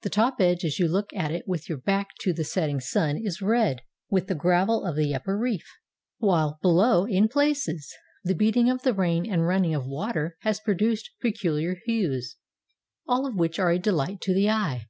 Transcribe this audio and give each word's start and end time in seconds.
The 0.00 0.08
top 0.08 0.36
edge 0.40 0.64
as 0.64 0.78
you 0.78 0.88
look 0.88 1.12
at 1.12 1.30
it 1.32 1.46
with 1.46 1.68
your 1.68 1.76
back 1.76 2.14
to 2.20 2.32
the 2.32 2.44
setting 2.44 2.80
sun 2.80 3.18
is 3.22 3.42
red 3.42 3.82
with 4.08 4.26
the 4.26 4.34
gravel 4.34 4.86
of 4.86 4.96
the 4.96 5.14
upper 5.14 5.36
reef, 5.36 5.66
while, 6.16 6.58
below, 6.62 7.04
in 7.04 7.28
places, 7.28 7.92
the 8.24 8.34
beating 8.34 8.70
of 8.70 8.84
the 8.84 8.94
rain 8.94 9.30
and 9.30 9.46
run 9.46 9.60
ning 9.60 9.74
of 9.74 9.84
water 9.84 10.38
has 10.40 10.60
produced 10.60 11.10
peculiar 11.20 11.76
hues, 11.84 12.36
all 13.06 13.26
of 13.26 13.34
which 13.36 13.58
are 13.58 13.70
a 13.70 13.78
deUght 13.78 14.22
to 14.22 14.32
the 14.32 14.48
eye. 14.48 14.86